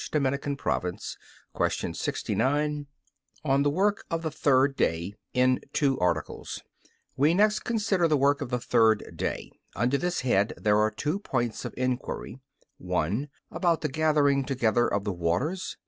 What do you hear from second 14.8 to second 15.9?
of the waters.